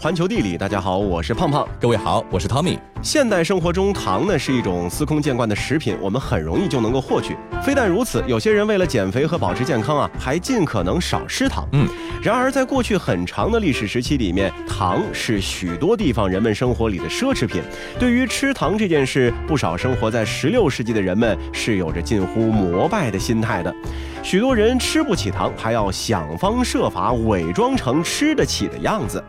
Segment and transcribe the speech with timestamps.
[0.00, 1.66] 环球地理，大家好，我是胖胖。
[1.80, 2.78] 各位好，我是 Tommy。
[3.02, 7.36] 现代生活中，糖呢是一种司空见惯的食品，我们很容易就能够获取。
[7.64, 11.68] 非但如此，有些人为了减肥和保持健康啊，还尽可能少吃糖。
[11.72, 11.88] 嗯，
[12.22, 17.60] 然而在过去很长的历史时期里面，糖是许多地方人们生活里的奢侈品。
[17.98, 23.74] 对于吃糖这件事，不少生活在十六世纪的人们是有着近乎膜拜的心态的。
[24.22, 29.20] 许多人吃不起糖，还要想方设法伪装成吃得起的样子。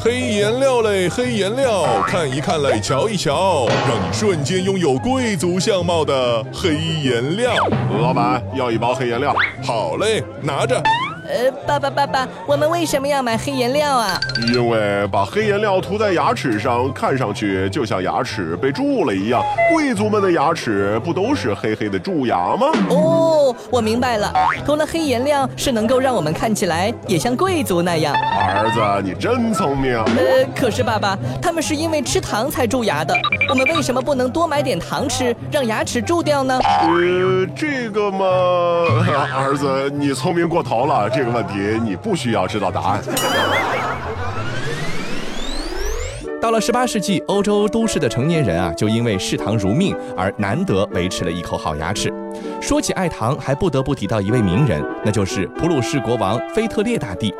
[0.00, 7.66] 黑颜料嘞，黑颜料，看一看嘞，瞧一瞧，让你瞬间拥有贵族相貌的黑颜料。
[8.00, 9.34] 老板要一包黑颜料。
[9.64, 10.80] 好嘞，拿着。
[11.28, 14.18] 呃，爸爸爸爸，我们为什么要买黑颜料啊？
[14.50, 19.42] 因为把黑颜料涂在牙齿上，看上去就像牙齿被蛀了一样。
[19.70, 22.68] 贵族们的牙齿不都是黑黑的蛀牙吗？
[22.88, 24.32] 哦，我明白了，
[24.64, 28.14] 涂了黑颜料是能够让我们看起来也像贵族那样。
[28.14, 29.98] 儿子，你真聪明。
[29.98, 33.14] 呃，可是爸爸，他们是因为吃糖才蛀牙的。
[33.50, 36.58] 我们为什么不能多买点糖吃，让牙齿蛀掉呢？
[36.62, 38.24] 呃，这个嘛，
[39.36, 41.10] 儿子，你聪明过头了。
[41.18, 43.02] 这个问题你不需要知道答案。
[46.40, 52.14] 到了十八世纪，欧洲都市的成年人啊，就因为嗜糖如命而难得维持了一口好牙齿。
[52.60, 57.34] 说起爱糖，还不得不提到一位名人，那就是普鲁士国王腓特烈大帝。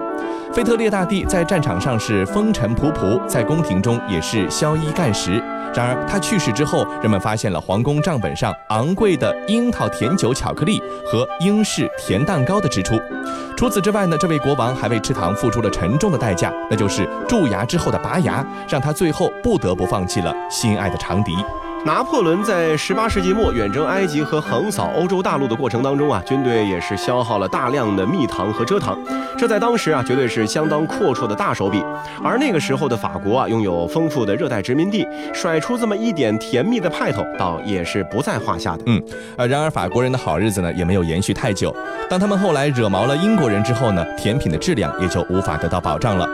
[0.53, 5.43] 腓特烈大帝在战场上是风尘仆仆，在宫廷中也是宵衣干食。
[5.75, 12.99] 然而他去世之后，人们发现了皇宫账本上昂贵的樱桃甜酒、巧克力和英式甜蛋糕的支出。
[13.57, 21.37] 除此之外呢，这位国王还为吃糖付出了沉重的代价，那就是蛀牙之后的拔牙，让他最后不得不放弃了心爱的长笛。
[21.85, 28.99] 拿破仑在十八世纪末远征埃及和横扫欧洲大陆的过程当中啊，军队也是消耗了大量的蜜糖和蔗糖，
[29.39, 31.83] 这在当时啊绝对是相当阔绰的大手笔。
[32.23, 38.83] 而那个时候的法国啊，拥有丰富的热带殖民地，甩出这么一点甜蜜的派头，倒也是不在话下的。
[38.87, 39.03] 嗯，
[39.37, 41.75] 呃，然而法国人的好日子呢，也没有延续太久。
[42.11, 46.29] 当他们后来惹毛了英国人之后呢，甜品的质量也就无法得到保障了。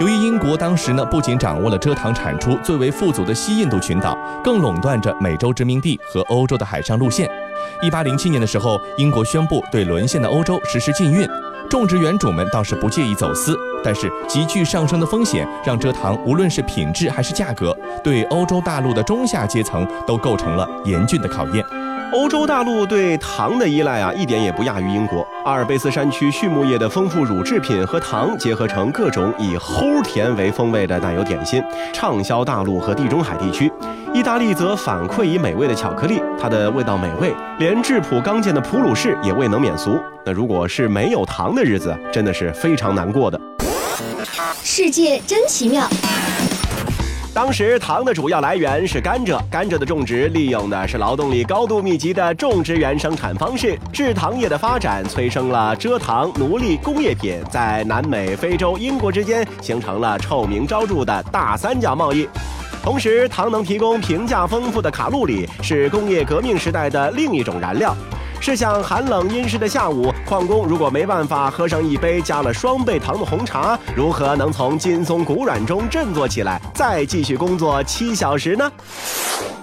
[0.00, 7.28] 由于英国当时呢，不仅掌握了蔗糖产出最为富足的西印度群岛，更垄断着美洲殖民地和欧洲的海上路线。
[7.82, 11.28] 一八零七年的时候，英国宣布对沦陷的欧洲实施禁运，
[11.68, 21.64] 种植园主们倒是不介意走私，但是急剧上升的风险让蔗糖无论是品质还是价格，对欧洲大陆的中下阶层都构成了严峻的考验。
[22.10, 25.26] 欧洲大陆对糖的依赖啊，一点也不亚于英国。
[25.44, 31.62] 阿尔卑斯山区畜牧业的丰富乳制品和糖结合成各种以齁甜为风味的奶油点心，
[31.92, 33.70] 畅销大陆和地中海地区。
[34.14, 39.98] 意大利则反馈以美味的巧克力，它的味道美味，连质朴刚健的普鲁士也未能免俗。
[40.24, 43.38] 那如果是没有糖的日子，真的是非常难过的。
[44.62, 45.86] 世界真奇妙。
[47.34, 53.78] 当时糖的主要来源是甘蔗，甘蔗的种植利用的是劳动力高度密集的种植园生产方式。
[53.92, 62.28] 制糖业的发展催生了蔗糖、奴隶、工业品，在南美、非洲、英国之间形成了臭名昭著的大三角贸易。
[62.82, 67.94] 同时，糖能提供平价丰富的卡路里，是工业革命时代的另一种燃料。
[68.40, 78.70] 试想寒冷阴湿的下午，矿工如果没办法喝上一杯加了双倍糖的红茶，如何能从筋松骨软中振作起来，再继续工作七小时呢？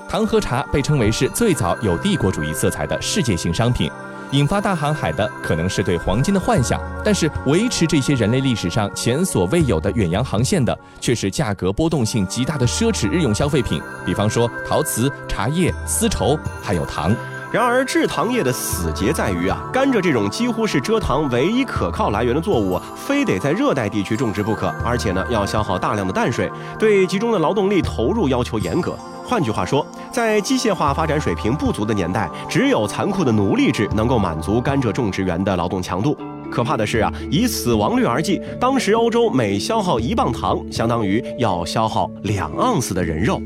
[0.09, 3.89] 糖和茶被称为是最早有帝国主义色彩的世界性商品，
[4.35, 17.15] 引发大航海的可能是对黄金的幻想，但是维持这些人类历史上前所未有的远洋航线的，却是价格波动性极大的奢侈日用消费品，比方说陶瓷、茶叶、丝绸，还有糖。
[17.49, 28.97] 然而，制糖业的死结在于啊，甘蔗这种几乎是蔗糖唯一可靠来源的作物，非得在热带地区种植不可，而且呢，要消耗大量的淡水，对集中的劳动力投入要求严格。
[29.23, 29.85] 换句话说，
[30.15, 36.17] 在机械化发展水平不足的年代，只有残酷的奴隶制能够满足甘蔗种植园的劳动强度。
[36.49, 43.41] 可怕的是啊，以死亡率而计，当时欧洲每消耗一磅糖，相当于要消耗两盎司的人肉。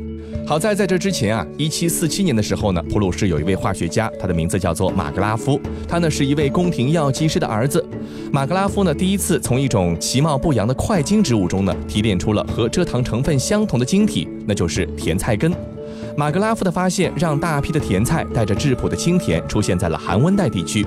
[0.45, 7.83] 好在在这之前啊，一七四七年的时候呢，普鲁士有一位化学家，他的名字叫做马格拉夫，他呢是一位宫廷药剂师的儿子。
[8.31, 15.51] 马格拉夫呢第一次从一种其貌不扬的块茎植物中呢提炼出了和蔗糖成分相同的晶体，那就是甜菜根。
[16.19, 20.85] 马格拉夫的发现让大批的甜菜带着质朴的清甜出现在了寒温带地区。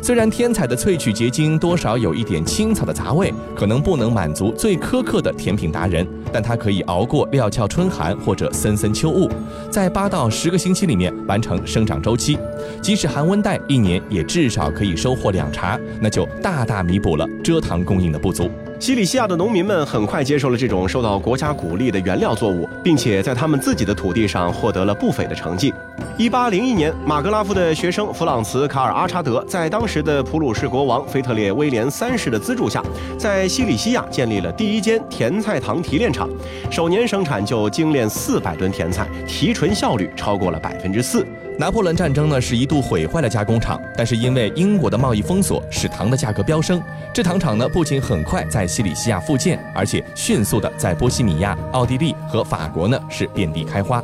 [0.00, 9.28] 虽然天采的萃取结晶多少有一点青草的杂味，可能不能满足最苛刻的甜品达人，但它可以熬过料峭春寒或者森森秋雾，
[9.68, 12.38] 在八到十个星期里面完成生长周期。
[12.80, 18.48] 即使寒温带一年也至少可以收获两茬，那就大大弥补了蔗糖供应的不足。
[18.80, 25.74] 西里西亚的农民们很快接受了这种受到国家鼓励的原料作物，并且在他们自己的土地上获得了不菲的成绩。
[26.16, 32.82] 一八零一年，马格拉夫的学生弗朗茨·卡尔阿查德在当时的普鲁士国王腓特烈威廉三世的资助下，
[33.16, 36.28] 在西里西亚建立了第一间甜菜糖提炼厂，
[36.70, 41.24] 首年生产就精炼四百吨甜菜，提纯效率超过了百分之四。
[41.56, 46.80] 拿破仑战争呢是一度毁坏了加工厂，但是因为英国的贸易封锁，使糖的价格飙升。
[47.12, 54.00] 制糖厂呢不仅很快在西里西亚复建，而且迅速的在波西米亚、奥地利和法国呢是遍地开花。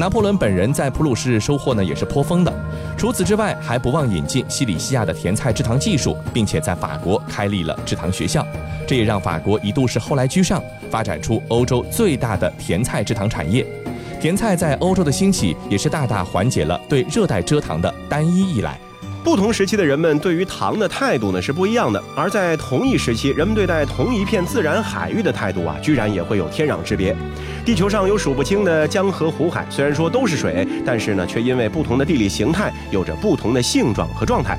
[0.00, 2.50] 拿破仑本人在普鲁士收获呢也是颇丰的。
[2.96, 8.42] 除此之外，还不忘引进西里西亚的甜菜制糖技术，并且在法国开立了制糖学校，
[8.86, 13.66] 这也让法国一度是后来居上，发展出欧洲最大的甜菜制糖产业。
[14.18, 18.80] 甜菜在欧洲的兴起，也是大大缓解了对热带蔗糖的单一依赖。
[19.22, 27.14] 不同时期的人们对于糖的态度呢是不一样的，而在同一时期，人们对待同一片自然海域的态度啊，居然也会有天壤之别。
[27.64, 34.58] 地球上有数不清的江河湖海，虽然说都是水，但是呢，却因为不同的地理形态，有着不同的性状和状态。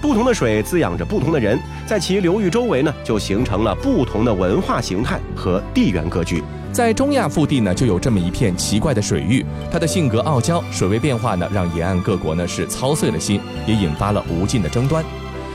[0.00, 1.56] 不同的水滋养着不同的人，
[1.86, 6.42] 在其流域周围呢，就形成了不同的文化形态和地缘格局。
[6.72, 15.04] 在中亚腹地呢，就有这么一片奇怪的水域，它的性格傲娇，水位变化呢，让沿岸各国呢是操碎了心，也引发了无尽的争端。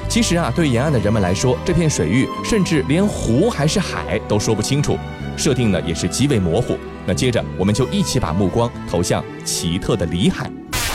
[0.07, 4.95] 其实啊，对沿岸的人们来说，这片水域甚至连湖还是海都说不清楚，
[5.35, 6.77] 设定呢也是极为模糊。
[7.07, 10.47] 那接着，我们就一起把目光投向奇特的里海。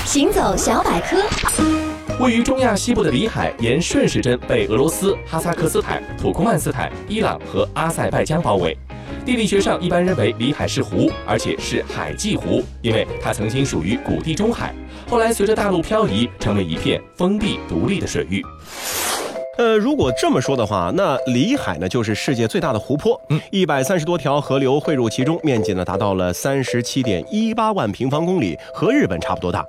[0.06, 1.16] 行走小百科，
[2.20, 8.78] 位于中亚西部的里海沿顺时针被俄罗斯、哈萨克斯坦、土库曼斯坦、伊朗和阿塞拜疆包围。
[9.24, 14.74] 地理学上一般认为里海是湖，而且是海际湖，因为它曾经属于古地中海，
[15.08, 18.42] 后来随着大陆漂移，成为一片封闭独立的水域。
[19.58, 29.62] 呃，如果这么说的话，那里海呢就是世界最大的湖泊，嗯，一百三十多条河流汇入其中，面积呢达到了三十七点一八万平方公里，和日本差不多大。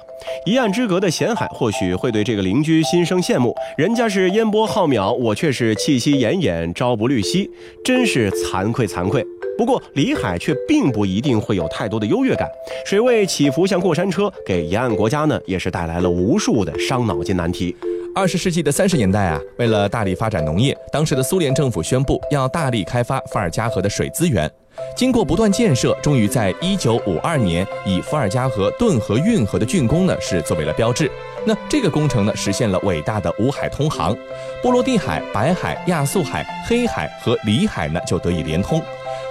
[0.45, 7.49] 一岸之隔的咸海或许会对这个邻居心生羡慕，人家是烟波浩渺，我却是气息奄奄，朝不虑夕，
[7.83, 9.21] 真是惭愧惭愧。
[9.57, 12.49] 不过里海却并不一定会有太多的优越感，
[12.85, 17.75] 水位起伏像过山车，给沿岸国家呢也是带来了无数的伤脑筋难题。
[18.15, 24.49] 二十世纪的三十年代啊，为了了大力发展农业，当时的苏联政府宣布要大力开发伏尔加河的水资源。
[24.95, 31.09] 经过不断建设，终于在一九五二年以伏尔加河顿河运河的竣工呢，是作为了标志。
[31.45, 34.15] 那这个工程呢，实现了伟大的五海通航，
[34.61, 38.81] 波罗的海、白海、亚速海、黑海和里海呢就得以连通。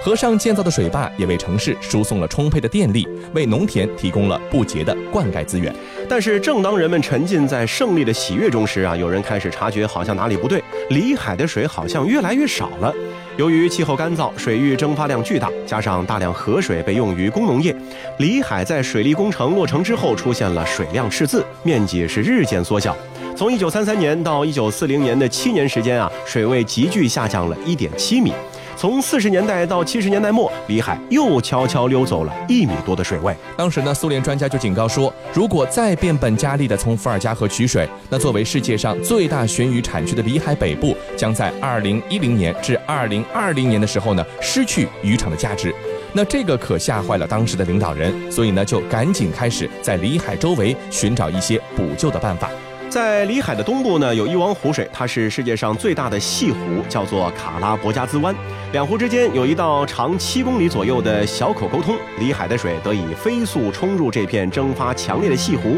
[0.01, 5.73] 河上建造的水坝也为城市输送了充沛的电力，为农田提供了不竭的灌溉资源。
[6.15, 12.93] 但是，正当人们沉浸在胜利的喜悦中时啊，有人开始察觉好像哪里不对，里海的水好像越来越少了。
[13.35, 17.75] 由于气候干燥，水域蒸发量巨大，加上大量河水被用于工农业，
[18.19, 22.95] 里海在水利工程落成之后出现了水量赤字，面积是日渐缩小。
[23.35, 28.31] 从1933年到1940年的七年时间啊，水位急剧下降了1.7米。
[28.75, 33.35] 从四十年代到七十年代末，里海又悄悄溜走了一米多的水位。
[33.55, 45.73] 当时呢，苏联专家就警告说，如果再变本加厉地从伏尔加河取水，那作为世界上最大鲟鱼产区的里海北部，将在二零一零年至二零二零年的时候呢，失去渔场的价值。
[46.11, 52.49] 那这个可吓坏了当时的领导人，所以呢，就赶紧开始在里海周围寻找一些补救的办法。
[52.93, 58.35] 在里海的东部呢，有一汪湖水，它是世界上最大的细湖，叫做卡拉伯加兹湾。
[58.71, 65.77] 两湖之间有一道长七公里左右的小口沟通，里海的水得以飞速冲入这片蒸发强烈的细湖，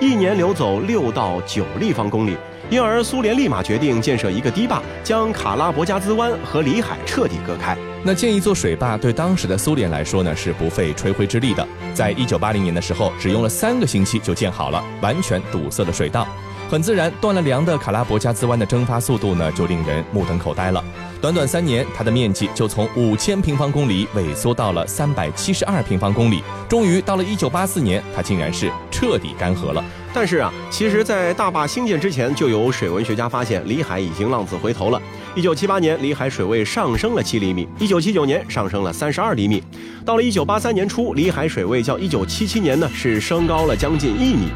[0.00, 2.36] 一年流走六到九立方公里。
[2.68, 7.76] 因而，苏联立马决定建设一个堤坝，将卡拉伯加兹湾和里海彻底隔开。
[8.02, 11.64] 那建一座水坝对当时的苏联来说呢，是不费吹灰之力的。
[11.94, 16.26] 在一九八零年的时候，只用了三个星期就建好了，完全堵塞了水道。
[16.68, 20.82] 很自然，断了粮的卡拉伯加兹湾的蒸发速度呢，就令人目瞪口呆了。
[21.20, 29.84] 短短三年，它的面积就从五千平方公里萎缩到了三百七十二平方公里，终于到了一九八四年，它竟然是彻底干涸了。
[30.12, 35.00] 但是啊，其实，在大坝兴建之前，就有水文学家发现里海已经浪子回头了。
[35.34, 39.62] 一九七八年，里海水位上升了七厘米；一九七九年，上升了三十二厘米。
[40.06, 44.48] 到了一九八三年初，里海水位较一九七七年呢是升高了将近一米。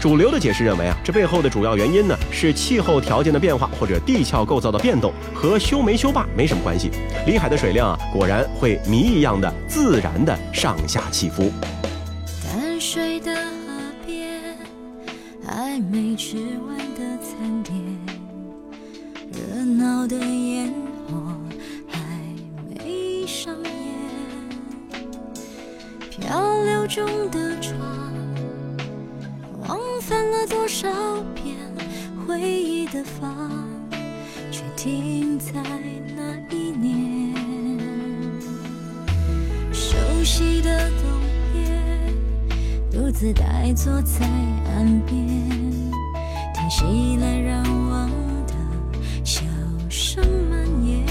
[0.00, 6.90] 主流的解释认为啊，这背后的主要原因呢是气候条件的变化或者地壳构造的变动，和修没修坝没什么关系。
[7.24, 11.50] 里海的水量啊，果然会谜一样的自然的上下起伏。
[15.54, 17.80] 还没吃完的餐点，
[19.32, 20.74] 热闹的烟
[21.06, 21.38] 火
[21.86, 22.00] 还
[22.68, 23.70] 没上演，
[26.10, 27.78] 漂流中的船，
[29.68, 30.90] 往返了多少
[31.36, 31.56] 遍，
[32.26, 33.48] 回忆的房，
[34.50, 35.52] 却停在
[36.16, 37.32] 那一年，
[39.72, 41.08] 熟悉的冬
[41.54, 41.80] 夜。
[42.90, 44.28] 独自呆坐在
[44.74, 45.16] 岸边，
[46.52, 48.10] 听熙来攘往
[48.44, 48.52] 的
[49.24, 49.40] 笑
[49.88, 51.06] 声蔓延，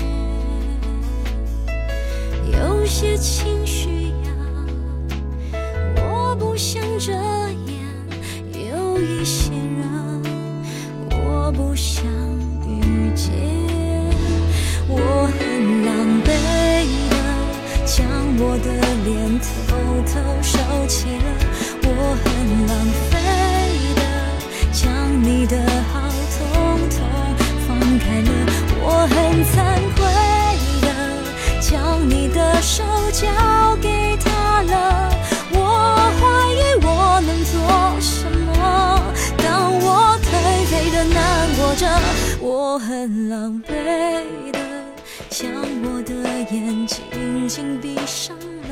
[2.51, 4.29] 有些情绪呀，
[5.96, 10.22] 我不想遮掩，有一些人，
[11.12, 12.03] 我不想
[12.67, 13.32] 遇见，
[14.89, 14.98] 我
[15.39, 16.27] 很狼狈
[17.10, 17.15] 的
[17.86, 18.05] 将
[18.38, 18.67] 我的
[19.05, 19.48] 脸偷
[20.12, 21.24] 偷收起了。
[21.86, 21.88] 我
[22.24, 22.27] 很
[22.67, 22.72] 浪
[23.10, 23.12] 费
[25.46, 25.58] 的
[25.92, 26.00] 好
[26.38, 26.98] 统统
[27.68, 28.30] 放开了，
[28.82, 29.54] 我很惭
[29.96, 30.02] 愧
[30.82, 30.88] 的
[31.60, 31.70] 将
[32.10, 34.74] 你的手交给他了。
[35.52, 35.58] 我
[36.20, 36.22] 怀
[36.54, 36.88] 疑我
[37.28, 37.54] 能做
[38.00, 38.52] 什么，
[39.38, 40.26] 当我颓
[40.68, 41.20] 废的难
[41.58, 41.82] 过着，
[42.40, 44.60] 我很狼狈的
[45.30, 45.52] 将
[45.84, 46.14] 我的
[46.54, 48.72] 眼紧紧闭上了，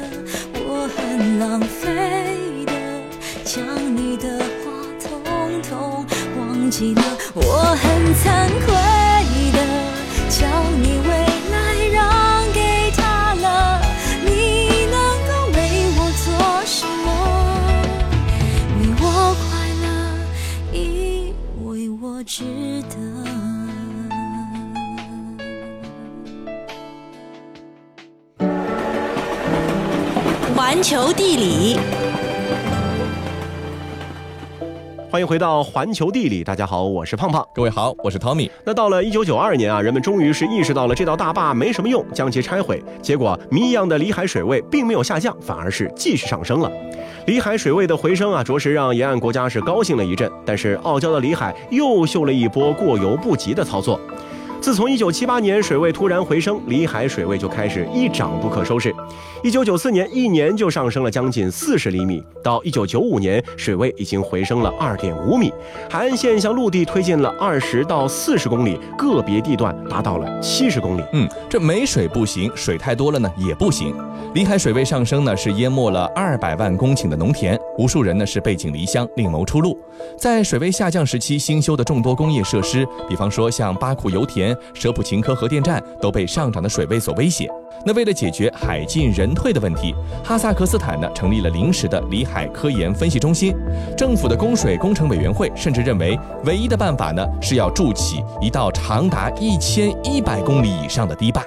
[0.54, 1.60] 我很狼
[7.34, 7.42] 我
[7.82, 8.74] 很惭愧
[9.54, 9.58] 的
[10.28, 10.40] 将
[10.82, 11.10] 你未
[11.50, 11.56] 来
[11.94, 11.98] 让
[12.52, 13.82] 给他了。
[14.26, 14.30] 你
[14.88, 14.96] 能
[15.28, 15.58] 够为
[15.98, 16.28] 我做
[16.66, 17.08] 什么？
[18.80, 19.04] 为我
[19.40, 19.50] 快
[19.82, 19.88] 乐，
[20.74, 20.80] 因
[21.64, 21.66] 为
[22.02, 22.44] 我值
[22.90, 22.94] 得。
[30.54, 31.80] 环球地理。
[35.12, 37.46] 欢迎回到环球地理，大家好，我是胖胖。
[37.54, 38.50] 各位好，我是 Tommy。
[38.64, 42.82] 那到了一九九二年啊，人们终于是意识到了这道大坝没什么用，将其拆毁。
[43.02, 46.72] 结果谜一样的里海水位并没有下降，反而是继续上升了。
[47.26, 50.32] 里海水位的回升啊，着实让沿岸国家是高兴了一阵。
[50.46, 54.00] 但是傲娇的里海又秀了一波过犹不及的操作。
[54.62, 58.94] 自从1978年水位突然回升，里海水位就开始一涨不可收拾。
[59.44, 65.52] 1994年一年就上升了将近40厘米，到1995年水位已经回升了2.5米，
[65.90, 71.04] 海岸线向陆地推进了20到40公里，个别地段达到了70公里。
[71.14, 73.96] 嗯，这没水不行，水太多了呢也不行。
[74.36, 79.76] 里海水位上升呢，是淹没了200万公顷的农田，无数人呢是背井离乡，另谋出路。
[80.20, 84.51] 在水位下降时期新修的众多工业设施，比方说像巴库油田。
[84.74, 87.50] 舍普琴科核电站都被上涨的水位所威胁。
[87.86, 93.56] 那为了解决海进人退的问题，哈萨克斯坦呢成立了临时的里海科研分析中心。
[93.98, 101.44] 政府的供水工程委员会甚至认为，唯一的办法呢是要筑起一道长达一千一百公里以上的堤坝。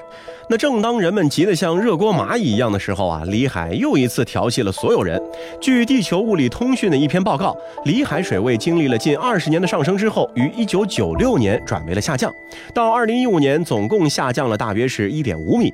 [0.46, 5.18] 那正当人们急得像热锅蚂蚁一样的时候啊，里海又一次调戏了所有人。
[5.58, 12.30] 据地球物理通讯的一篇报告，里海水位经历了近二十年的上升之后，于一九九六年转为了下降，
[12.74, 15.72] 到二零一五年总共下降了大约是一点五米。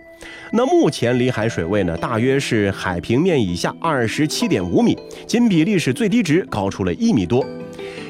[0.52, 7.44] 那目前里海水位呢，大约是海平面以下二十七点五米，仅比历史最低值高出了一米多。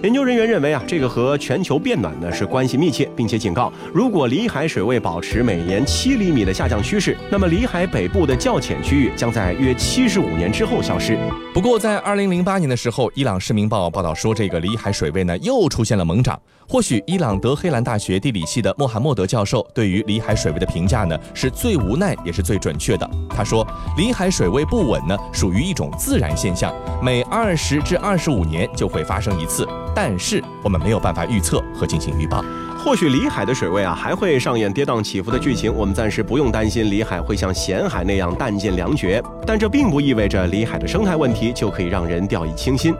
[0.02, 11.18] 研究人员认为啊，这个和全球变暖呢是关系密切，并且警告，如果里海水位保持每年七厘米的下降趋势，那么里海北部的较浅区域将在约七十五年之后消失。
[11.52, 16.40] 不过，在二零零八年的时候，伊朗《市民报》报道说，这个里海水位呢又出现了猛涨。
[16.66, 23.10] 或许伊朗德黑兰大学地理系的穆罕默德教授对于里海水位的评价呢是最无奈也是最准确的。
[23.28, 23.66] 他说，
[23.98, 29.68] 里海水位不稳呢属于一种自然现象，每二十至二十五年就会发生一次。
[29.94, 32.44] 但是我们没有办法预测和进行预报。
[32.82, 39.22] 或许里海的水位啊还会上演跌宕起伏的剧情，我们暂时不用担心里海会像咸海那样弹尽粮绝。
[39.46, 42.94] 但这并不意味着里海的生态问题就可以让人掉以轻心。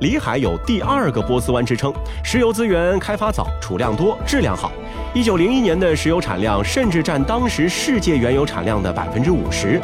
[0.00, 4.70] 里海有第二个波斯湾之称，石油资源开发早，储量多，质量好。
[5.14, 9.80] 一九零一年的石油产量甚至占当时世界原油产量的百分之五十。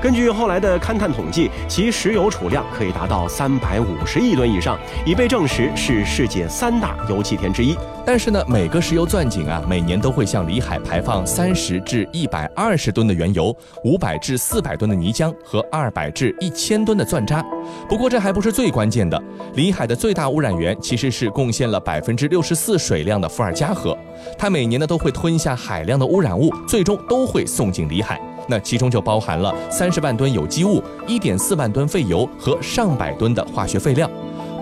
[0.00, 7.76] 根据后来的勘探统计，其石油储量可以达到三百五十亿吨以上，已被证实是世界三大油气田之一。
[8.06, 17.40] 但是呢，每个石油钻井啊，每年都会向里海排放三十至一百二十吨的原油，五百至四百吨的泥浆和二百至一千吨的钻渣。
[17.88, 19.22] 不过这还不是最关键的，
[19.54, 23.96] 里海的最大污染源其实是贡献了百分之六十四水量的伏尔加河，
[24.36, 28.20] 它每年呢都会吞下海量的污染物，最终都会送进里海。
[28.48, 34.10] 那其中就包含了三十万吨有机物、一点四万吨废油和上百吨的化学废料。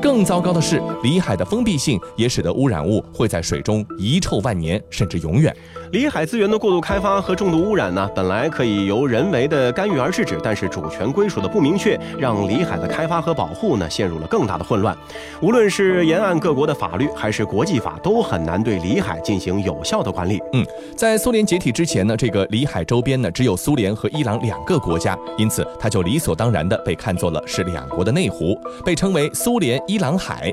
[0.00, 5.54] 更糟糕的是，里海的封闭性也使得污染物会在水中遗臭万年，甚至永远。
[5.90, 14.94] 里海资源的过度开发和重度污染呢，本来可以由人为的干预而制止，但是主权归属的不明确，让里海的开发和保护呢陷入了更大的混乱。
[15.40, 20.38] 无论是沿岸各国的法律，还是国际法，都很难对里海进行有效的管理。
[20.52, 30.52] 嗯，在苏联解体之前呢，这个里海周边呢只有苏联和伊朗两个国家，因此它就理所当然的被看作了是两国的内湖，被称为苏联伊朗海。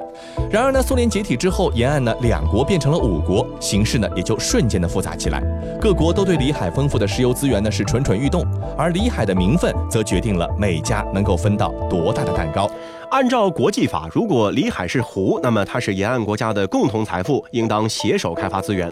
[0.50, 5.42] 然而呢，苏联解体之后，沿岸呢两国变成了五国，形势呢也就瞬间的复杂起起来。
[5.82, 8.46] 各国都对里海丰富的石油资源呢是蠢蠢欲动，
[8.78, 12.70] 而里海的名分则决定了每家能够分到多大的蛋糕。
[13.10, 18.92] 按照国际法，如果里海是湖，那么它是沿岸国家的共同财富，应当携手开发资源。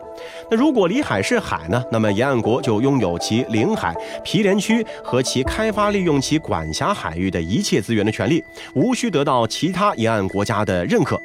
[0.50, 1.84] 那如果里海是海呢？
[1.92, 8.44] 那么沿岸国就拥有其领海、毗连区和其开发利用其管辖海域的一切资源的权利，
[8.76, 11.20] 无需得到其他沿岸国家的认可。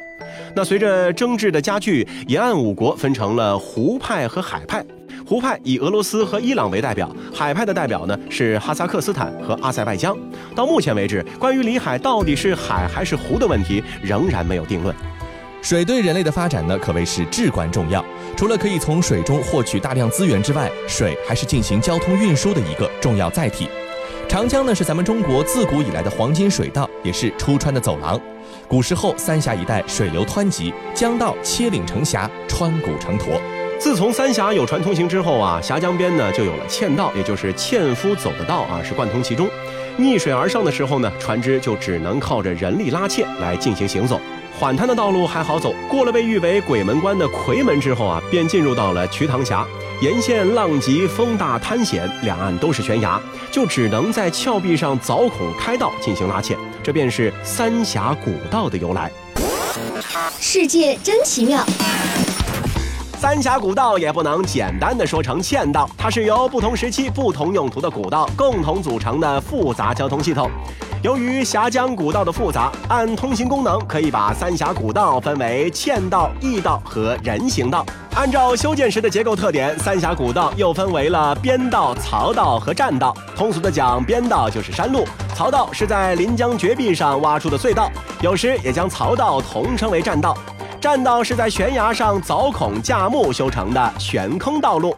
[0.55, 4.85] 那随着争执的加剧，沿岸五国分成了湖派和海派。
[5.29, 10.17] 湖派以俄罗斯和伊朗为代表，海派的代表呢是哈萨克斯坦和阿塞拜疆。
[10.57, 14.97] 到目前为止，关于里海到底是海还是湖的问题仍然没有定论。
[15.61, 18.03] 水对人类的发展呢可谓是至关重要，
[18.39, 23.69] 除了可以从水中获取大量资源之外，水还是进行交通运输的一个重要载体。
[24.27, 28.19] 长江呢是咱们中国自古以来的黄金水道，也是出川的走廊。
[28.67, 33.39] 古时候三峡一带水流湍急，江道切岭成峡，穿谷成沱。
[33.79, 39.49] 自从三峡有船通行之后啊，峡江边呢就有了堑道，也就是纤夫走的道啊，是贯通其中。
[39.97, 44.21] 逆水而上的时候呢，船只就只能靠着人力拉纤来进行行走。
[44.59, 49.65] 缓滩的道路还好走，过了被誉为鬼门关的夔门之后啊，便进入到了瞿塘峡。
[50.01, 53.21] 沿线浪急风大滩险，两岸都是悬崖，
[53.51, 59.11] 就只能在峭壁上凿孔开道进行拉纤，这便是三峡古道的由来。
[60.41, 61.65] 世界真奇妙。
[63.19, 70.49] 三峡古道也不能简单的说成堑道，它是由不同时期、不同用途的古道共同组成的复杂交通系统。
[71.03, 77.85] 由于峡江古道的复杂，按通行功能，可以把三峡古道分为堑道、驿道和人行道。
[78.15, 83.13] 按照修建时的结构特点，三峡古道又分为了边道、槽道和栈道。
[83.37, 87.91] 通俗的讲，边道就是山路，槽道是在临江绝壁上挖出的隧道，
[88.23, 90.37] 有时也将槽道统称为栈道。
[90.81, 94.97] 栈道是在悬崖上凿孔架木修成的悬空道路。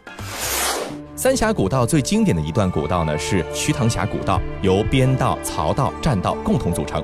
[1.15, 7.03] 三峡古道最经典的一段古道呢，是瞿塘峡古道，由边道、槽道、栈道共同组成。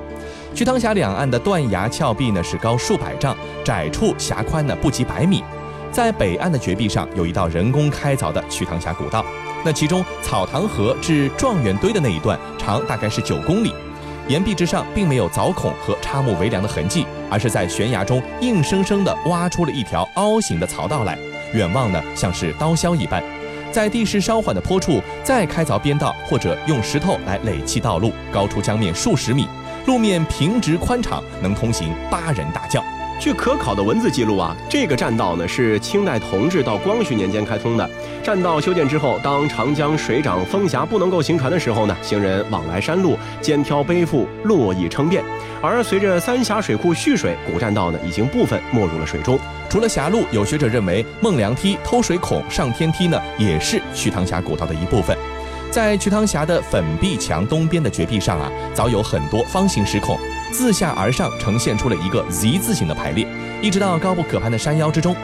[0.54, 5.44] 瞿塘峡两岸的断崖峭壁呢是高数百丈，窄处峡宽呢不及百米。
[5.92, 9.26] 在北岸的绝壁上有一道人工开凿的瞿塘峡古道，
[9.66, 13.74] 那其中草塘河至状元堆的那一段长大概是九公里。
[14.28, 21.18] 岩壁之上并没有凿孔和插木围梁的痕迹，而是在悬崖中硬生生地挖出了一条凹形的槽道来，
[21.54, 23.24] 远望呢像是刀削一般。
[23.72, 29.48] 在地势稍缓的坡处再开凿边道，或者用石头来垒砌道路，高出江面数十米，
[29.86, 32.84] 路面平直宽敞，能通行八人大轿。
[33.20, 37.90] 据可考的文字记录啊，这个栈道呢是清代同治到光绪年间开通的。
[38.24, 45.24] 栈道修建之后，当长江水涨风狭不能够行船的时候呢，行人往来山路，肩挑背负，络绎称便。
[45.62, 49.40] 而随着三峡水库蓄水，古栈道呢已经部分没入了水中。
[49.68, 55.18] 除了峡路，有学者认为孟良梯、偷水孔、上天梯呢也是瞿塘峡古道的一部分。
[55.72, 60.18] 在瞿塘峡的粉壁墙东边的绝壁上啊，早有很多方形石孔。
[60.52, 63.28] 自下而上呈现出了一个 Z 字形的排列，
[63.62, 65.16] 一直到高不可攀的山腰之中。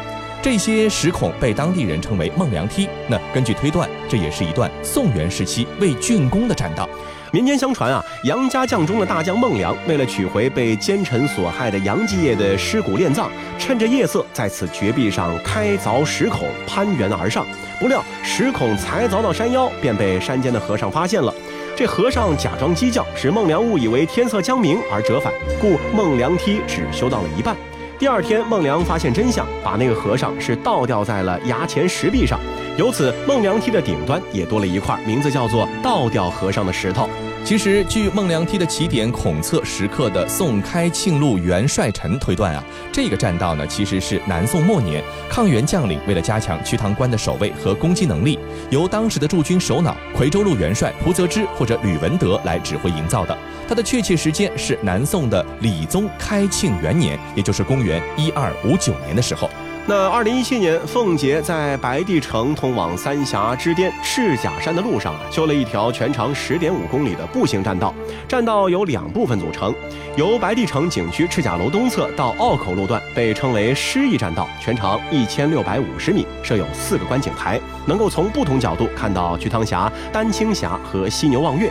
[0.42, 2.90] 这些石孔被当地人称为孟良梯。
[3.08, 6.88] 那根据推断，这也是一段宋元时期为竣工的栈道。
[7.34, 17.44] 民间相传啊，杨家将中的大将孟良，为了取回被奸臣所害的杨继业的尸骨殓葬，趁着夜色在此绝壁上开凿石孔，攀援而上。
[17.80, 21.34] 不料石孔才凿到山腰，便被山间的和尚发现了。
[21.76, 27.56] 这和尚假装鸡叫，使孟良误以为天色将明而折返，故孟良梯只修到了一半。
[27.98, 32.40] 第二天，孟良发现真相，把那个和尚是倒吊在了崖前石壁上，
[32.76, 37.08] 由此孟良梯的顶端也多了一块名字叫做倒吊和尚的石头。
[37.46, 48.40] 其实，据孟良梯的起点孔策石刻的宋开庆路元帅臣推断啊，这个栈道呢，其实是南宋末年抗元将领为了加强瞿塘关的守卫和攻击能力，
[48.72, 53.38] 由当时的驻军首脑夔州路元帅蒲泽之或者吕文德来指挥营造的。
[53.68, 59.48] 它的确切时间是南宋的理宗开庆元年，也就是公元一二五九年的时候。
[59.86, 67.94] 那二零一七年，凤姐在白帝城通往三峡之巅赤甲山的路上啊，修了一条全长十点五公里的步行栈道。
[68.26, 69.76] 栈道由两部分组成，
[70.16, 81.70] 由白帝城景区赤甲楼东侧到坳口路段被称为诗意栈道，全长一千六百五十米，设有四个观景台，能够从不同角度看到瞿塘峡、丹青峡和犀牛望月。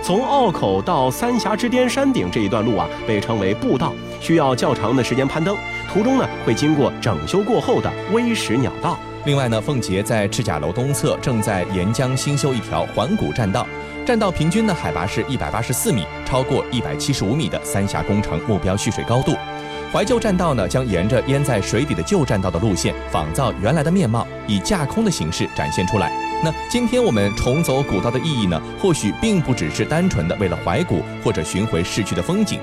[0.00, 5.56] 从坳口到三峡之巅山顶这一段路啊，被称为步道，需要较长的时间攀登。
[5.92, 8.98] 途中呢，会经过整修过后的微石鸟道。
[9.24, 13.66] 另外呢，奉节在赤甲楼东侧正在沿江新修一条环古栈道，
[14.06, 19.34] 栈道平均的海拔是一百八十四米，超过一百七十五米的三峡工程目标蓄水高度。
[19.90, 26.12] 怀旧栈道呢，将沿着淹在水底的旧栈道的路线，仿造原来的面貌，以架空的形式展现出来。
[26.44, 32.60] 那今天我们重走古道的意义呢，或许并不只是单纯的为了怀古或者寻回逝去的风景。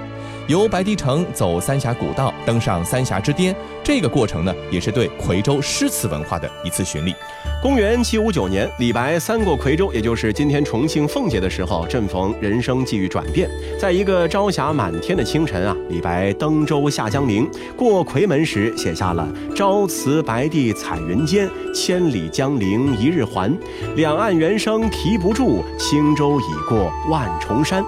[0.47, 7.15] 由白帝城走三峡古道，登上三峡之巅，这个过程呢，也是对夔州诗词文化的一次巡礼。
[7.63, 13.49] 公元七五九年，李白三过夔州，也就是今天重庆奉节的时候，正逢人生际遇转变。
[13.79, 23.51] 在一个朝霞满天的清晨啊，李白登舟下江陵，过夔门时写下了“朝辞白帝彩云间，千里江陵一日还。
[23.95, 27.84] 两岸猿声啼不住，轻舟已过万重山。”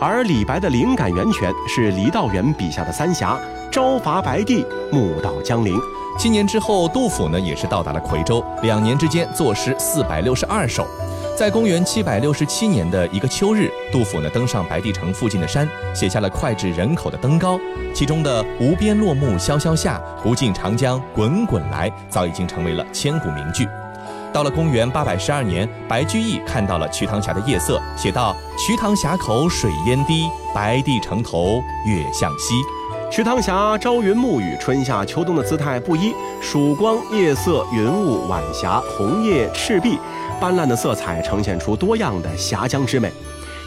[0.00, 3.38] 而李白的灵感源泉是郦道元笔下的三峡，
[3.70, 5.78] 朝伐白帝，暮到江陵。
[6.18, 10.86] 七年之后，杜甫呢也是到达了夔州，两年之间作诗四百六十二首。
[11.36, 17.58] 在公元七百六十七年的一个秋日，杜甫呢登上白帝城附近的山，写下了脍炙人口的《登高》，
[17.94, 23.68] 其中的“无边落木萧萧下，不尽长江滚滚来”早已经成为了千古名句。
[24.32, 32.54] 到了公元八百十二年，白居易看到了瞿塘峡的夜色，写道：“瞿塘峡口水烟低，白帝城头月向西。”
[33.10, 39.98] 瞿塘峡朝云暮雨，春夏秋冬的姿态不一，曙光、夜色、云雾、晚霞、红叶、赤壁，
[40.40, 43.10] 斑斓的色彩呈现出多样的峡江之美。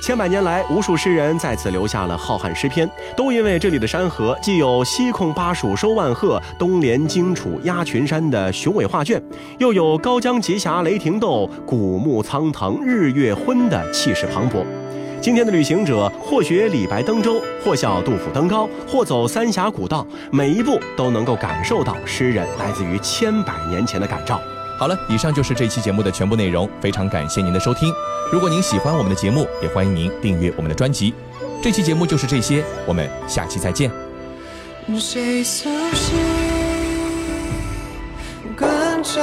[0.03, 9.23] 千百年来，无数诗人在此留下了浩瀚诗篇，都因为这里的山河既有西控巴蜀收万壑，东连荆楚压群山的雄伟画卷，
[9.59, 14.65] 又有高江疾峡雷霆斗，古木苍藤日月昏的气势磅礴。
[15.21, 24.37] 今天的旅行者，或学李白登舟，或笑杜甫登高，或走三峡古道，每一步都能够感受到诗人来自于千百年前的感召。
[24.83, 27.89] 好了，以上就是这期节目的全部内容，非常感谢您的收听。
[28.29, 31.13] 如果您喜欢我们的节目，也欢迎您订阅我们的专辑。
[31.61, 33.89] 这期节目就是这些，我们下期再见。
[34.99, 36.17] 谁苏醒？
[38.57, 39.21] 观照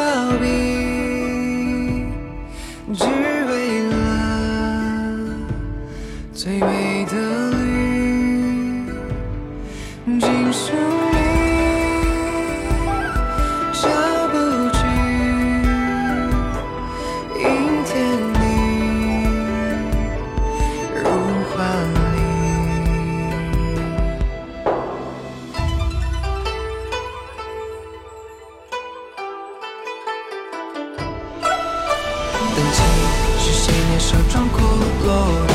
[34.01, 34.61] 少壮阔
[35.05, 35.53] 落笔，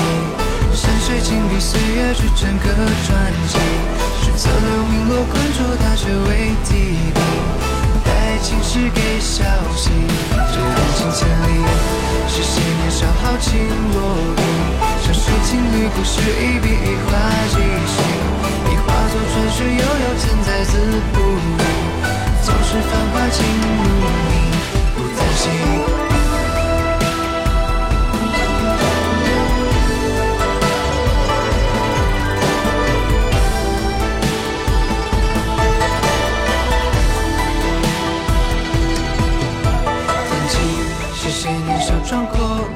[0.78, 2.70] 山水静笔，岁月织成个
[3.04, 3.58] 传奇。
[4.22, 7.20] 是侧流名落关注大学为提笔，
[8.06, 9.44] 带情诗给消
[9.76, 9.90] 息。
[10.30, 11.66] 这人情千里，
[12.30, 13.50] 是谁年少豪情
[13.92, 13.98] 落
[14.38, 14.40] 笔？
[15.04, 17.18] 山水情侣故事一笔一画
[17.50, 17.98] 即兴，
[18.70, 20.78] 已化作传说悠悠千载字
[21.12, 21.58] 不语。
[22.44, 23.74] 总是繁华尽如
[24.30, 24.32] 你，
[24.96, 26.15] 不担心。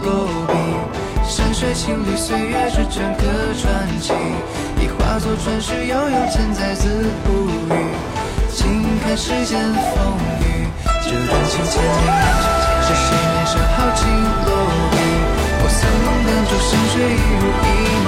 [0.03, 0.53] 落笔，
[1.27, 3.23] 山水情情侣，岁月是整个
[3.59, 3.67] 传
[3.99, 4.13] 奇，
[4.75, 6.87] 你化作传世悠悠，千载自
[7.25, 7.73] 不语。
[8.51, 10.67] 静看世间风雨，
[11.01, 11.83] 这段情千里，
[12.81, 13.99] 是谁年少豪情
[14.45, 14.49] 落
[14.91, 14.93] 笔？
[15.61, 15.79] 我曾
[16.25, 17.98] 等出山水一如一。